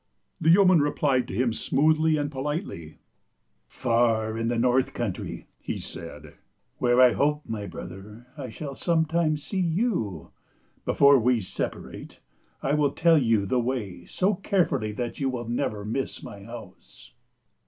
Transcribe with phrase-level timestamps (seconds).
[0.39, 2.97] The yeoman replied to him smoothly and politely."
[3.67, 6.37] Far in the north country," he said,"
[6.79, 10.31] where I hope, my brother, I shall some time see you.
[10.85, 12.17] Before we sep arate,
[12.63, 17.11] I will tell you the way so carefully that you will never miss my house."